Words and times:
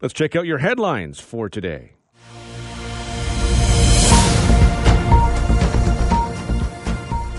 Let's 0.00 0.14
check 0.14 0.34
out 0.34 0.46
your 0.46 0.58
headlines 0.58 1.20
for 1.20 1.50
today. 1.50 1.92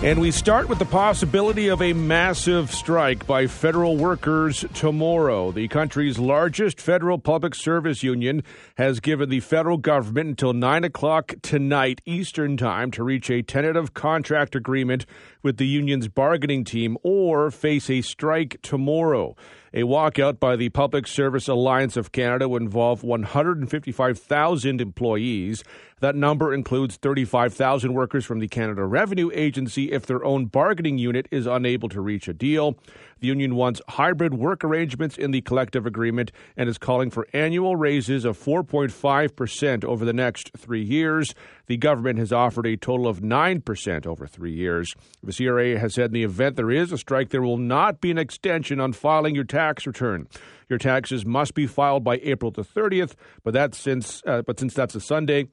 And 0.04 0.20
we 0.20 0.32
start 0.32 0.68
with 0.68 0.80
the 0.80 0.84
possibility 0.84 1.68
of 1.68 1.80
a 1.80 1.92
massive 1.92 2.72
strike 2.72 3.24
by 3.24 3.46
federal 3.46 3.96
workers 3.96 4.64
tomorrow. 4.74 5.52
The 5.52 5.68
country's 5.68 6.18
largest 6.18 6.80
federal 6.80 7.18
public 7.18 7.54
service 7.54 8.02
union 8.02 8.42
has 8.76 8.98
given 8.98 9.28
the 9.28 9.38
federal 9.38 9.76
government 9.76 10.30
until 10.30 10.54
9 10.54 10.82
o'clock 10.82 11.34
tonight 11.42 12.00
Eastern 12.04 12.56
Time 12.56 12.90
to 12.92 13.04
reach 13.04 13.30
a 13.30 13.42
tentative 13.42 13.94
contract 13.94 14.56
agreement 14.56 15.06
with 15.40 15.56
the 15.56 15.66
union's 15.66 16.08
bargaining 16.08 16.64
team 16.64 16.96
or 17.04 17.52
face 17.52 17.88
a 17.88 18.02
strike 18.02 18.58
tomorrow. 18.60 19.36
A 19.74 19.84
walkout 19.84 20.38
by 20.38 20.56
the 20.56 20.68
Public 20.68 21.06
Service 21.06 21.48
Alliance 21.48 21.96
of 21.96 22.12
Canada 22.12 22.46
would 22.46 22.60
involve 22.60 23.02
155,000 23.02 24.80
employees. 24.82 25.64
That 26.00 26.14
number 26.14 26.52
includes 26.52 26.96
35,000 26.96 27.94
workers 27.94 28.26
from 28.26 28.40
the 28.40 28.48
Canada 28.48 28.84
Revenue 28.84 29.30
Agency 29.32 29.90
if 29.90 30.04
their 30.04 30.22
own 30.24 30.44
bargaining 30.44 30.98
unit 30.98 31.26
is 31.30 31.46
unable 31.46 31.88
to 31.88 32.02
reach 32.02 32.28
a 32.28 32.34
deal. 32.34 32.76
The 33.20 33.28
union 33.28 33.54
wants 33.54 33.80
hybrid 33.88 34.34
work 34.34 34.62
arrangements 34.62 35.16
in 35.16 35.30
the 35.30 35.40
collective 35.40 35.86
agreement 35.86 36.32
and 36.54 36.68
is 36.68 36.76
calling 36.76 37.08
for 37.08 37.26
annual 37.32 37.76
raises 37.76 38.26
of 38.26 38.36
4.5% 38.36 39.84
over 39.84 40.04
the 40.04 40.12
next 40.12 40.50
three 40.54 40.82
years. 40.82 41.34
The 41.66 41.76
government 41.76 42.18
has 42.18 42.32
offered 42.32 42.66
a 42.66 42.76
total 42.76 43.06
of 43.06 43.20
9% 43.20 44.06
over 44.06 44.26
three 44.26 44.52
years. 44.52 44.94
The 45.22 45.32
CRA 45.32 45.78
has 45.78 45.94
said 45.94 46.06
in 46.06 46.12
the 46.12 46.24
event 46.24 46.56
there 46.56 46.70
is 46.70 46.92
a 46.92 46.98
strike, 46.98 47.30
there 47.30 47.42
will 47.42 47.58
not 47.58 48.00
be 48.00 48.10
an 48.10 48.18
extension 48.18 48.80
on 48.80 48.92
filing 48.92 49.34
your 49.34 49.44
tax 49.44 49.86
return. 49.86 50.28
Your 50.68 50.78
taxes 50.78 51.26
must 51.26 51.54
be 51.54 51.66
filed 51.66 52.04
by 52.04 52.18
April 52.22 52.50
the 52.50 52.62
30th, 52.62 53.14
but 53.44 53.52
that's 53.52 53.78
since 53.78 54.22
uh, 54.26 54.42
but 54.42 54.58
since 54.58 54.74
that's 54.74 54.94
a 54.94 55.00
Sunday, 55.00 55.48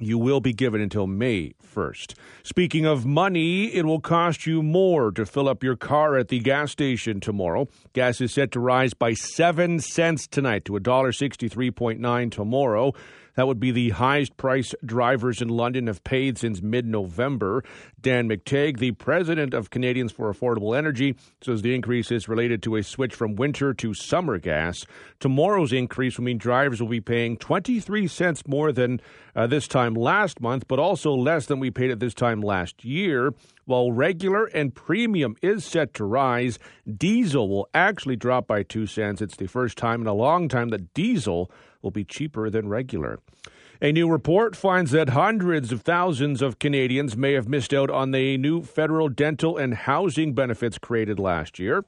you 0.00 0.18
will 0.18 0.40
be 0.40 0.52
given 0.52 0.80
until 0.80 1.06
May 1.06 1.52
1st. 1.74 2.14
Speaking 2.42 2.86
of 2.86 3.04
money, 3.04 3.66
it 3.66 3.84
will 3.84 4.00
cost 4.00 4.46
you 4.46 4.62
more 4.62 5.12
to 5.12 5.26
fill 5.26 5.48
up 5.48 5.62
your 5.62 5.76
car 5.76 6.16
at 6.16 6.28
the 6.28 6.40
gas 6.40 6.72
station 6.72 7.20
tomorrow. 7.20 7.68
Gas 7.92 8.20
is 8.20 8.32
set 8.32 8.50
to 8.52 8.60
rise 8.60 8.94
by 8.94 9.12
7 9.12 9.78
cents 9.80 10.26
tonight 10.26 10.64
to 10.64 10.72
$1.63.9 10.72 12.30
tomorrow. 12.30 12.92
That 13.36 13.46
would 13.46 13.60
be 13.60 13.70
the 13.70 13.90
highest 13.90 14.36
price 14.36 14.74
drivers 14.84 15.40
in 15.40 15.48
London 15.48 15.86
have 15.86 16.04
paid 16.04 16.38
since 16.38 16.62
mid 16.62 16.86
November. 16.86 17.62
Dan 18.00 18.28
McTeague, 18.28 18.78
the 18.78 18.92
president 18.92 19.54
of 19.54 19.70
Canadians 19.70 20.12
for 20.12 20.32
Affordable 20.32 20.76
Energy, 20.76 21.16
says 21.42 21.62
the 21.62 21.74
increase 21.74 22.10
is 22.10 22.28
related 22.28 22.62
to 22.62 22.76
a 22.76 22.82
switch 22.82 23.14
from 23.14 23.36
winter 23.36 23.74
to 23.74 23.94
summer 23.94 24.38
gas. 24.38 24.86
Tomorrow's 25.18 25.72
increase 25.72 26.18
will 26.18 26.24
mean 26.24 26.38
drivers 26.38 26.80
will 26.80 26.88
be 26.88 27.00
paying 27.00 27.36
23 27.36 28.06
cents 28.08 28.46
more 28.46 28.72
than 28.72 29.00
uh, 29.36 29.46
this 29.46 29.68
time 29.68 29.94
last 29.94 30.40
month, 30.40 30.66
but 30.66 30.78
also 30.78 31.12
less 31.12 31.46
than 31.46 31.60
we 31.60 31.70
paid 31.70 31.90
at 31.90 32.00
this 32.00 32.14
time 32.14 32.40
last 32.40 32.84
year. 32.84 33.32
While 33.64 33.92
regular 33.92 34.46
and 34.46 34.74
premium 34.74 35.36
is 35.42 35.64
set 35.64 35.94
to 35.94 36.04
rise, 36.04 36.58
diesel 36.96 37.48
will 37.48 37.68
actually 37.72 38.16
drop 38.16 38.46
by 38.46 38.62
2 38.62 38.86
cents. 38.86 39.22
It's 39.22 39.36
the 39.36 39.46
first 39.46 39.78
time 39.78 40.00
in 40.00 40.06
a 40.06 40.14
long 40.14 40.48
time 40.48 40.70
that 40.70 40.92
diesel 40.94 41.50
will 41.82 41.90
be 41.90 42.04
cheaper 42.04 42.50
than 42.50 42.68
regular. 42.68 43.20
A 43.82 43.92
new 43.92 44.10
report 44.10 44.54
finds 44.54 44.90
that 44.90 45.10
hundreds 45.10 45.72
of 45.72 45.80
thousands 45.80 46.42
of 46.42 46.58
Canadians 46.58 47.16
may 47.16 47.32
have 47.32 47.48
missed 47.48 47.72
out 47.72 47.90
on 47.90 48.10
the 48.10 48.36
new 48.36 48.62
federal 48.62 49.08
dental 49.08 49.56
and 49.56 49.72
housing 49.74 50.34
benefits 50.34 50.76
created 50.76 51.18
last 51.18 51.58
year. 51.58 51.84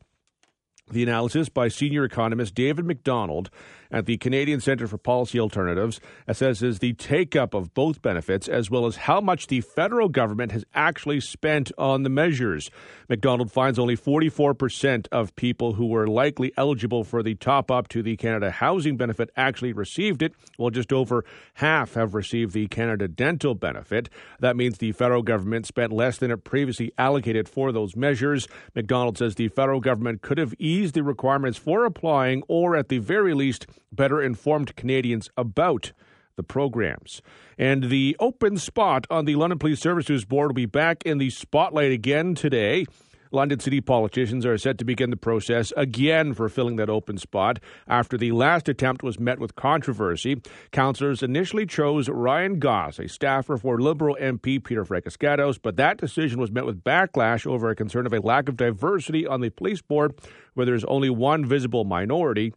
The 0.90 1.02
analysis 1.02 1.48
by 1.48 1.68
senior 1.68 2.04
economist 2.04 2.54
David 2.54 2.86
Macdonald 2.86 3.50
at 3.92 4.06
the 4.06 4.16
Canadian 4.16 4.60
Centre 4.60 4.88
for 4.88 4.98
Policy 4.98 5.38
Alternatives 5.38 6.00
assesses 6.26 6.80
the 6.80 6.94
take 6.94 7.36
up 7.36 7.54
of 7.54 7.74
both 7.74 8.02
benefits 8.02 8.48
as 8.48 8.70
well 8.70 8.86
as 8.86 8.96
how 8.96 9.20
much 9.20 9.46
the 9.46 9.60
federal 9.60 10.08
government 10.08 10.50
has 10.50 10.64
actually 10.74 11.20
spent 11.20 11.70
on 11.78 12.02
the 12.02 12.08
measures. 12.08 12.70
Macdonald 13.08 13.52
finds 13.52 13.78
only 13.78 13.96
44% 13.96 15.06
of 15.12 15.36
people 15.36 15.74
who 15.74 15.86
were 15.86 16.06
likely 16.06 16.52
eligible 16.56 17.04
for 17.04 17.22
the 17.22 17.34
top 17.34 17.70
up 17.70 17.88
to 17.88 18.02
the 18.02 18.16
Canada 18.16 18.50
Housing 18.50 18.96
Benefit 18.96 19.30
actually 19.36 19.72
received 19.72 20.22
it, 20.22 20.34
while 20.56 20.70
just 20.70 20.92
over 20.92 21.24
half 21.54 21.94
have 21.94 22.14
received 22.14 22.54
the 22.54 22.66
Canada 22.68 23.06
Dental 23.06 23.54
Benefit. 23.54 24.08
That 24.40 24.56
means 24.56 24.78
the 24.78 24.92
federal 24.92 25.22
government 25.22 25.66
spent 25.66 25.92
less 25.92 26.16
than 26.18 26.30
it 26.30 26.44
previously 26.44 26.92
allocated 26.96 27.48
for 27.48 27.72
those 27.72 27.94
measures. 27.94 28.48
Macdonald 28.74 29.18
says 29.18 29.34
the 29.34 29.48
federal 29.48 29.80
government 29.80 30.22
could 30.22 30.38
have 30.38 30.54
eased 30.58 30.94
the 30.94 31.02
requirements 31.02 31.58
for 31.58 31.84
applying 31.84 32.42
or, 32.48 32.76
at 32.76 32.88
the 32.88 32.98
very 32.98 33.34
least, 33.34 33.66
better 33.90 34.22
informed 34.22 34.76
Canadians 34.76 35.30
about 35.36 35.92
the 36.36 36.42
programs. 36.42 37.22
And 37.58 37.84
the 37.84 38.16
open 38.18 38.56
spot 38.56 39.06
on 39.10 39.24
the 39.24 39.36
London 39.36 39.58
Police 39.58 39.80
Services 39.80 40.24
Board 40.24 40.50
will 40.50 40.54
be 40.54 40.66
back 40.66 41.02
in 41.04 41.18
the 41.18 41.30
spotlight 41.30 41.92
again 41.92 42.34
today. 42.34 42.86
London 43.34 43.58
City 43.58 43.80
politicians 43.80 44.44
are 44.44 44.58
set 44.58 44.76
to 44.76 44.84
begin 44.84 45.08
the 45.08 45.16
process 45.16 45.72
again 45.74 46.34
for 46.34 46.50
filling 46.50 46.76
that 46.76 46.90
open 46.90 47.16
spot 47.16 47.58
after 47.88 48.18
the 48.18 48.30
last 48.30 48.68
attempt 48.68 49.02
was 49.02 49.18
met 49.18 49.38
with 49.38 49.56
controversy. 49.56 50.42
Councillors 50.70 51.22
initially 51.22 51.64
chose 51.64 52.10
Ryan 52.10 52.58
Goss, 52.58 52.98
a 52.98 53.08
staffer 53.08 53.56
for 53.56 53.80
Liberal 53.80 54.18
MP 54.20 54.62
Peter 54.62 54.84
Fragiskatos, 54.84 55.58
but 55.60 55.76
that 55.76 55.96
decision 55.96 56.38
was 56.38 56.52
met 56.52 56.66
with 56.66 56.84
backlash 56.84 57.46
over 57.46 57.70
a 57.70 57.74
concern 57.74 58.04
of 58.04 58.12
a 58.12 58.20
lack 58.20 58.50
of 58.50 58.58
diversity 58.58 59.26
on 59.26 59.40
the 59.40 59.48
police 59.48 59.80
board 59.80 60.12
where 60.52 60.66
there's 60.66 60.84
only 60.84 61.08
one 61.08 61.46
visible 61.46 61.84
minority. 61.84 62.52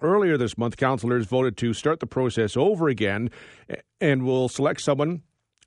Earlier 0.00 0.36
this 0.36 0.56
month, 0.56 0.76
councillors 0.76 1.26
voted 1.26 1.56
to 1.58 1.74
start 1.74 1.98
the 2.00 2.06
process 2.06 2.56
over 2.56 2.88
again 2.88 3.30
and 4.00 4.24
will 4.24 4.48
select 4.48 4.80
someone 4.80 5.22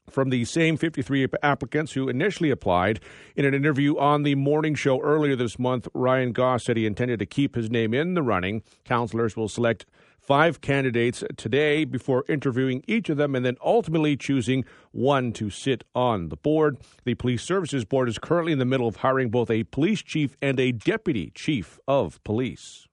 from 0.10 0.30
the 0.30 0.46
same 0.46 0.78
53 0.78 1.28
applicants 1.44 1.94
who 1.94 2.10
initially 2.10 2.50
applied. 2.50 3.00
In 3.36 3.46
an 3.46 3.54
interview 3.54 3.98
on 3.98 4.24
the 4.24 4.36
morning 4.36 4.76
show 4.76 5.02
earlier 5.02 5.36
this 5.36 5.60
month, 5.60 5.88
Ryan 5.94 6.32
Goss 6.32 6.66
said 6.66 6.78
he 6.78 6.86
intended 6.86 7.20
to 7.20 7.26
keep 7.26 7.56
his 7.56 7.70
name 7.70 7.94
in 7.94 8.14
the 8.14 8.24
running. 8.24 8.64
Councillors 8.86 9.36
will 9.36 9.50
select 9.50 9.86
five 10.20 10.62
candidates 10.62 11.24
today 11.36 11.84
before 11.84 12.24
interviewing 12.30 12.84
each 12.88 13.10
of 13.10 13.18
them 13.18 13.36
and 13.36 13.46
then 13.46 13.58
ultimately 13.64 14.16
choosing 14.16 14.64
one 14.92 15.34
to 15.34 15.50
sit 15.50 15.84
on 15.96 16.30
the 16.30 16.38
board. 16.38 16.78
The 17.04 17.16
Police 17.16 17.44
Services 17.44 17.86
Board 17.86 18.08
is 18.08 18.18
currently 18.18 18.54
in 18.54 18.60
the 18.60 18.66
middle 18.66 18.88
of 18.88 18.98
hiring 18.98 19.30
both 19.30 19.50
a 19.50 19.64
police 19.64 20.02
chief 20.02 20.38
and 20.42 20.60
a 20.60 20.72
deputy 20.72 21.32
chief 21.34 21.80
of 21.88 22.24
police. 22.24 22.88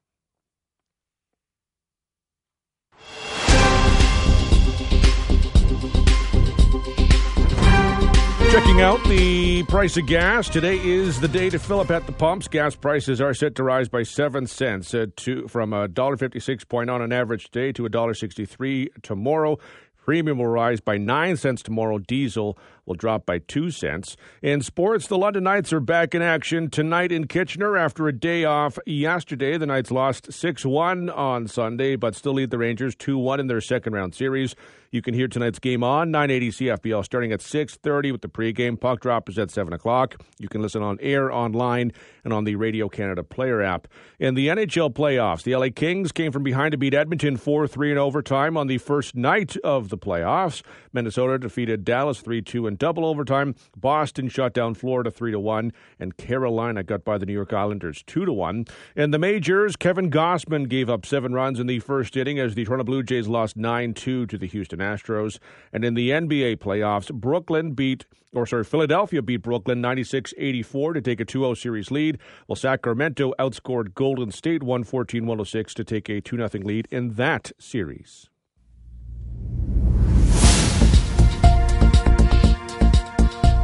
Checking 8.51 8.81
out 8.81 8.99
the 9.05 9.63
price 9.65 9.97
of 9.99 10.07
gas. 10.07 10.49
Today 10.49 10.79
is 10.79 11.21
the 11.21 11.29
day 11.29 11.51
to 11.51 11.59
fill 11.59 11.81
up 11.81 11.91
at 11.91 12.07
the 12.07 12.13
pumps. 12.13 12.49
Gas 12.49 12.75
prices 12.75 13.21
are 13.21 13.35
set 13.35 13.55
to 13.57 13.63
rise 13.63 13.89
by 13.89 14.03
7 14.03 14.47
cents 14.47 14.95
uh, 14.95 15.07
to, 15.17 15.47
from 15.49 15.73
$1.56 15.73 16.67
point 16.67 16.89
on 16.89 17.03
an 17.03 17.13
average 17.13 17.51
today 17.51 17.73
to 17.73 17.83
$1.63 17.83 18.89
tomorrow. 19.03 19.59
Premium 19.99 20.39
will 20.39 20.47
rise 20.47 20.81
by 20.81 20.97
9 20.97 21.37
cents 21.37 21.63
tomorrow. 21.63 21.99
Diesel 21.99 22.57
will 22.89 22.95
drop 22.95 23.27
by 23.27 23.39
2 23.39 23.71
cents. 23.71 24.17
In 24.43 24.63
sports, 24.63 25.07
the 25.07 25.19
London 25.19 25.45
Knights 25.45 25.73
are 25.73 25.81
back 25.81 26.15
in 26.15 26.23
action 26.23 26.71
tonight 26.71 27.13
in 27.13 27.29
Kitchener 27.29 27.77
after 27.77 28.09
a 28.09 28.13
day 28.13 28.45
off 28.45 28.79
yesterday. 28.87 29.59
The 29.59 29.67
Knights 29.67 29.91
lost 29.91 30.33
6 30.33 30.65
1 30.65 31.11
on 31.11 31.47
Sunday, 31.47 31.95
but 31.95 32.17
still 32.17 32.33
lead 32.33 32.51
the 32.51 32.59
Rangers 32.59 32.97
2 32.97 33.19
1 33.19 33.39
in 33.39 33.47
their 33.47 33.61
second 33.61 33.93
round 33.93 34.15
series. 34.15 34.57
You 34.91 35.03
can 35.03 35.13
hear 35.13 35.29
tonight's 35.29 35.59
game 35.59 35.85
on 35.85 36.11
980 36.11 36.51
CFPL 36.51 37.05
starting 37.05 37.31
at 37.31 37.41
6.30 37.41 38.11
with 38.11 38.23
the 38.23 38.29
pregame. 38.29 38.81
Puck 38.81 39.01
drop 39.01 39.29
is 39.29 39.39
at 39.39 39.51
7 39.51 39.75
o'clock. 39.75 40.15
You 40.39 40.49
can 40.49 40.63
listen 40.63 40.83
on 40.83 40.97
air, 41.01 41.31
online, 41.31 41.93
and 42.25 42.33
on 42.33 42.45
the 42.45 42.57
Radio 42.57 42.89
Canada 42.89 43.23
Player 43.23 43.61
app. 43.61 43.87
In 44.19 44.35
the 44.35 44.49
NHL 44.49 44.95
playoffs, 44.95 45.43
the 45.43 45.55
LA 45.55 45.69
Kings 45.75 46.11
came 46.11 46.33
from 46.33 46.43
behind 46.43 46.73
to 46.73 46.79
beat 46.79 46.95
Edmonton 46.95 47.37
4-3 47.37 47.93
in 47.93 47.99
overtime 47.99 48.57
on 48.57 48.67
the 48.67 48.79
first 48.79 49.15
night 49.15 49.59
of 49.59 49.91
the 49.91 49.99
playoffs. 49.99 50.63
Minnesota 50.95 51.39
defeated 51.39 51.85
Dallas 51.85 52.23
3-2 52.23 52.67
in 52.69 52.77
double 52.79 53.05
overtime. 53.05 53.55
Boston 53.77 54.29
shut 54.29 54.55
down 54.55 54.75
Florida 54.75 55.11
3 55.11 55.33
to 55.33 55.41
1, 55.41 55.73
and 55.99 56.17
Carolina 56.17 56.83
got 56.83 57.05
by 57.05 57.19
the 57.19 57.27
New 57.27 57.33
York 57.33 57.53
Islanders 57.53 58.03
2 58.07 58.25
to 58.25 58.33
1. 58.33 58.67
In 58.97 59.11
the 59.11 59.19
majors, 59.19 59.77
Kevin 59.77 60.11
Gausman 60.11 60.69
gave 60.69 60.89
up 60.89 61.05
seven 61.05 61.33
runs 61.33 61.61
in 61.61 61.67
the 61.67 61.81
first 61.81 62.17
inning 62.17 62.39
as 62.39 62.55
the 62.55 62.65
Toronto 62.65 62.85
Blue 62.85 63.03
Jays 63.03 63.29
lost 63.29 63.57
9-2 63.57 64.29
to 64.29 64.39
the 64.39 64.47
Houston 64.47 64.79
Astros. 64.79 65.39
And 65.73 65.85
in 65.85 65.95
the 65.95 66.11
NBA 66.11 66.59
playoffs, 66.59 67.13
Brooklyn 67.13 67.73
beat, 67.73 68.07
or 68.33 68.47
sorry, 68.47 68.65
Philadelphia 68.65 69.23
beat 69.23 69.43
Brooklyn 69.43 69.81
96 69.81 70.35
84 70.37 70.95
to 70.95 71.01
take 71.01 71.21
a 71.21 71.25
2 71.25 71.41
0 71.41 71.55
series 71.55 71.91
lead, 71.91 72.19
while 72.47 72.57
Sacramento 72.57 73.33
outscored 73.39 73.95
Golden 73.95 74.31
State 74.31 74.63
114 74.63 75.27
106 75.27 75.75
to 75.75 75.85
take 75.85 76.09
a 76.09 76.21
2 76.21 76.37
0 76.37 76.65
lead 76.65 76.89
in 76.91 77.15
that 77.15 77.53
series. 77.59 78.29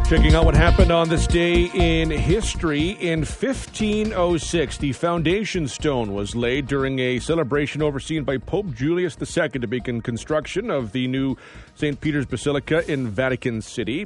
Checking 0.07 0.35
out 0.35 0.45
what 0.45 0.55
happened 0.55 0.91
on 0.91 1.09
this 1.09 1.27
day 1.27 1.71
in 1.73 2.11
history. 2.11 2.91
In 2.91 3.21
1506, 3.21 4.77
the 4.77 4.93
foundation 4.93 5.67
stone 5.67 6.13
was 6.13 6.37
laid 6.37 6.67
during 6.67 6.99
a 6.99 7.19
celebration 7.21 7.81
overseen 7.81 8.23
by 8.23 8.37
Pope 8.37 8.75
Julius 8.75 9.17
II 9.19 9.49
to 9.49 9.67
begin 9.67 10.03
construction 10.03 10.71
of 10.71 10.93
the 10.93 11.09
new 11.09 11.39
St. 11.75 11.99
Peter's 12.03 12.27
Basilica 12.27 12.87
in 12.87 13.09
Vatican 13.09 13.63
City. 13.63 14.03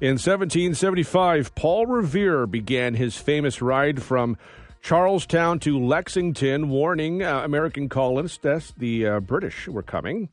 In 0.00 0.12
1775, 0.12 1.54
Paul 1.54 1.86
Revere 1.86 2.46
began 2.46 2.94
his 2.94 3.18
famous 3.18 3.60
ride 3.60 4.02
from 4.02 4.38
Charlestown 4.80 5.58
to 5.60 5.78
Lexington, 5.78 6.70
warning 6.70 7.22
uh, 7.22 7.42
American 7.44 7.90
colonists 7.90 8.38
that 8.38 8.72
the 8.78 9.06
uh, 9.06 9.20
British 9.20 9.68
were 9.68 9.82
coming. 9.82 10.30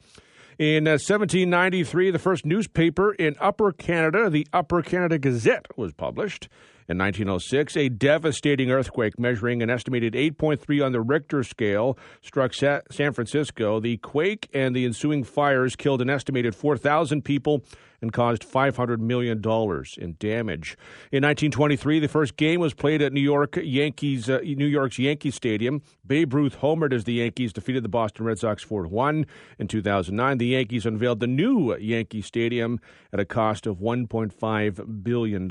In 0.62 0.88
uh, 0.88 1.02
1793, 1.02 2.12
the 2.12 2.20
first 2.20 2.46
newspaper 2.46 3.14
in 3.14 3.36
Upper 3.40 3.72
Canada, 3.72 4.30
the 4.30 4.46
Upper 4.54 4.84
Canada 4.84 5.18
Gazette, 5.18 5.66
was 5.76 5.92
published. 5.92 6.50
In 6.92 6.98
1906, 6.98 7.78
a 7.78 7.88
devastating 7.88 8.70
earthquake 8.70 9.18
measuring 9.18 9.64
an 9.64 9.70
estimated 9.70 10.14
8.3 10.14 10.86
on 10.86 10.92
the 10.92 11.00
Richter 11.00 11.42
scale 11.42 11.98
struck 12.22 12.54
Sa- 12.54 12.82
San 12.92 13.14
Francisco. 13.14 13.80
The 13.80 13.96
quake 13.96 14.50
and 14.54 14.76
the 14.76 14.84
ensuing 14.84 15.24
fires 15.24 15.78
killed 15.78 16.02
an 16.02 16.10
estimated 16.10 16.54
4,000 16.54 17.22
people 17.24 17.64
and 18.02 18.12
caused 18.12 18.44
$500 18.44 19.00
million 19.00 19.38
in 19.38 20.16
damage. 20.20 20.78
In 21.14 21.24
1923, 21.24 22.00
the 22.00 22.10
first 22.10 22.36
game 22.36 22.60
was 22.60 22.74
played 22.74 23.02
at 23.02 23.14
New 23.14 23.22
York 23.22 23.58
Yankees, 23.64 24.30
uh, 24.30 24.40
New 24.44 24.66
York's 24.66 25.00
Yankee 25.00 25.32
Stadium. 25.32 25.82
Babe 26.06 26.34
Ruth 26.34 26.60
homered 26.60 26.92
as 26.92 27.06
the 27.06 27.14
Yankees 27.14 27.54
defeated 27.54 27.84
the 27.84 27.90
Boston 27.90 28.26
Red 28.26 28.40
Sox 28.40 28.66
4-1. 28.66 29.26
In 29.60 29.70
2009, 29.70 30.40
the 30.40 30.48
Yankees 30.48 30.86
unveiled 30.86 31.22
the 31.22 31.28
new 31.28 31.74
Yankee 31.78 32.22
Stadium 32.22 32.82
at 33.14 33.22
a 33.22 33.26
cost 33.26 33.66
of 33.66 33.78
$1.5 33.78 35.04
billion. 35.04 35.48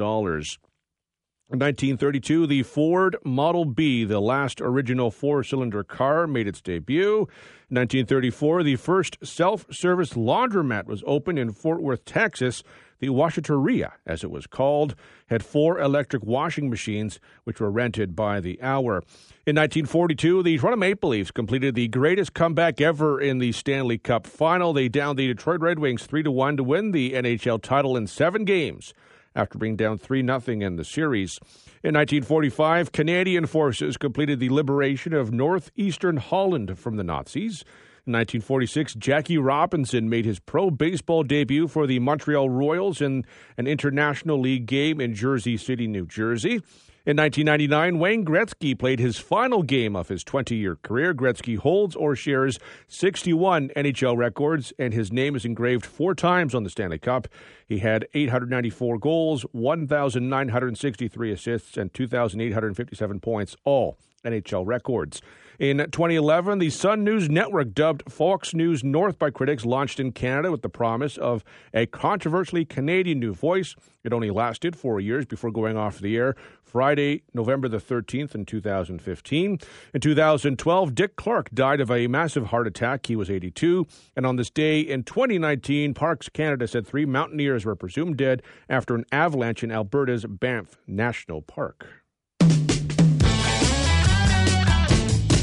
In 1.52 1.58
1932, 1.58 2.46
the 2.46 2.62
Ford 2.62 3.16
Model 3.24 3.64
B, 3.64 4.04
the 4.04 4.20
last 4.20 4.60
original 4.60 5.10
four 5.10 5.42
cylinder 5.42 5.82
car, 5.82 6.28
made 6.28 6.46
its 6.46 6.60
debut. 6.60 7.26
In 7.68 7.74
1934, 7.74 8.62
the 8.62 8.76
first 8.76 9.18
self 9.24 9.66
service 9.68 10.10
laundromat 10.10 10.86
was 10.86 11.02
opened 11.08 11.40
in 11.40 11.52
Fort 11.52 11.82
Worth, 11.82 12.04
Texas. 12.04 12.62
The 13.00 13.08
Washateria, 13.08 13.94
as 14.06 14.22
it 14.22 14.30
was 14.30 14.46
called, 14.46 14.94
had 15.26 15.44
four 15.44 15.80
electric 15.80 16.22
washing 16.22 16.70
machines, 16.70 17.18
which 17.42 17.58
were 17.58 17.70
rented 17.70 18.14
by 18.14 18.38
the 18.38 18.62
hour. 18.62 19.02
In 19.44 19.56
1942, 19.56 20.44
the 20.44 20.56
Toronto 20.56 20.76
Maple 20.76 21.10
Leafs 21.10 21.32
completed 21.32 21.74
the 21.74 21.88
greatest 21.88 22.32
comeback 22.32 22.80
ever 22.80 23.20
in 23.20 23.38
the 23.38 23.50
Stanley 23.50 23.98
Cup 23.98 24.24
final. 24.24 24.72
They 24.72 24.88
downed 24.88 25.18
the 25.18 25.26
Detroit 25.26 25.62
Red 25.62 25.80
Wings 25.80 26.06
3 26.06 26.22
1 26.22 26.58
to 26.58 26.62
win 26.62 26.92
the 26.92 27.14
NHL 27.14 27.60
title 27.60 27.96
in 27.96 28.06
seven 28.06 28.44
games 28.44 28.94
after 29.34 29.58
being 29.58 29.76
down 29.76 29.98
3 29.98 30.24
0 30.24 30.40
in 30.46 30.76
the 30.76 30.84
series. 30.84 31.38
In 31.82 31.94
1945, 31.94 32.92
Canadian 32.92 33.46
forces 33.46 33.96
completed 33.96 34.40
the 34.40 34.50
liberation 34.50 35.12
of 35.12 35.32
northeastern 35.32 36.18
Holland 36.18 36.78
from 36.78 36.96
the 36.96 37.04
Nazis. 37.04 37.64
In 38.06 38.14
1946, 38.14 38.94
Jackie 38.94 39.38
Robinson 39.38 40.08
made 40.08 40.24
his 40.24 40.40
pro 40.40 40.70
baseball 40.70 41.22
debut 41.22 41.68
for 41.68 41.86
the 41.86 41.98
Montreal 41.98 42.48
Royals 42.48 43.00
in 43.00 43.24
an 43.56 43.66
International 43.66 44.40
League 44.40 44.66
game 44.66 45.00
in 45.00 45.14
Jersey 45.14 45.56
City, 45.56 45.86
New 45.86 46.06
Jersey. 46.06 46.62
In 47.06 47.16
1999, 47.16 47.98
Wayne 47.98 48.26
Gretzky 48.26 48.78
played 48.78 48.98
his 48.98 49.16
final 49.16 49.62
game 49.62 49.96
of 49.96 50.08
his 50.08 50.22
20 50.22 50.54
year 50.54 50.76
career. 50.76 51.14
Gretzky 51.14 51.56
holds 51.56 51.96
or 51.96 52.14
shares 52.14 52.58
61 52.88 53.70
NHL 53.74 54.18
records, 54.18 54.74
and 54.78 54.92
his 54.92 55.10
name 55.10 55.34
is 55.34 55.46
engraved 55.46 55.86
four 55.86 56.14
times 56.14 56.54
on 56.54 56.62
the 56.62 56.68
Stanley 56.68 56.98
Cup. 56.98 57.26
He 57.66 57.78
had 57.78 58.06
894 58.12 58.98
goals, 58.98 59.46
1,963 59.52 61.32
assists, 61.32 61.78
and 61.78 61.94
2,857 61.94 63.20
points, 63.20 63.56
all 63.64 63.96
NHL 64.24 64.66
records. 64.66 65.20
In 65.60 65.76
2011, 65.76 66.58
the 66.58 66.70
Sun 66.70 67.04
News 67.04 67.28
Network, 67.28 67.74
dubbed 67.74 68.10
Fox 68.10 68.54
News 68.54 68.82
North 68.82 69.18
by 69.18 69.28
critics, 69.28 69.66
launched 69.66 70.00
in 70.00 70.10
Canada 70.10 70.50
with 70.50 70.62
the 70.62 70.70
promise 70.70 71.18
of 71.18 71.44
a 71.74 71.84
controversially 71.84 72.64
Canadian 72.64 73.20
new 73.20 73.34
voice. 73.34 73.76
It 74.02 74.14
only 74.14 74.30
lasted 74.30 74.74
four 74.74 75.00
years 75.00 75.26
before 75.26 75.50
going 75.50 75.76
off 75.76 75.98
the 75.98 76.16
air 76.16 76.34
Friday, 76.62 77.24
November 77.34 77.68
the 77.68 77.76
13th 77.76 78.34
in 78.34 78.46
2015. 78.46 79.58
In 79.92 80.00
2012, 80.00 80.94
Dick 80.94 81.16
Clark 81.16 81.50
died 81.50 81.82
of 81.82 81.90
a 81.90 82.06
massive 82.06 82.46
heart 82.46 82.66
attack. 82.66 83.04
He 83.04 83.16
was 83.16 83.28
82. 83.28 83.86
And 84.16 84.24
on 84.24 84.36
this 84.36 84.48
day 84.48 84.80
in 84.80 85.02
2019, 85.02 85.92
Parks 85.92 86.30
Canada 86.30 86.68
said 86.68 86.86
three 86.86 87.04
mountaineers 87.04 87.66
were 87.66 87.76
presumed 87.76 88.16
dead 88.16 88.42
after 88.70 88.94
an 88.94 89.04
avalanche 89.12 89.62
in 89.62 89.70
Alberta's 89.70 90.24
Banff 90.24 90.78
National 90.86 91.42
Park. 91.42 91.99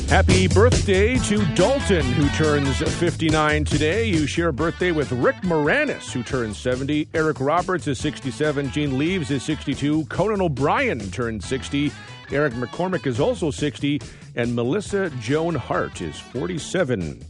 Happy 0.07 0.47
birthday 0.47 1.17
to 1.17 1.45
Dalton, 1.53 2.05
who 2.13 2.29
turns 2.29 2.77
59 2.77 3.65
today. 3.65 4.05
You 4.05 4.25
share 4.25 4.53
birthday 4.53 4.93
with 4.93 5.11
Rick 5.11 5.35
Moranis, 5.41 6.13
who 6.13 6.23
turns 6.23 6.57
70. 6.57 7.09
Eric 7.13 7.41
Roberts 7.41 7.87
is 7.87 7.99
67. 7.99 8.71
Jane 8.71 8.97
Leeves 8.97 9.31
is 9.31 9.43
62. 9.43 10.05
Conan 10.05 10.39
O'Brien 10.39 11.11
turned 11.11 11.43
60. 11.43 11.91
Eric 12.31 12.53
McCormack 12.53 13.05
is 13.05 13.19
also 13.19 13.51
60. 13.51 14.01
And 14.35 14.55
Melissa 14.55 15.09
Joan 15.19 15.55
Hart 15.55 15.99
is 16.01 16.17
47. 16.17 17.21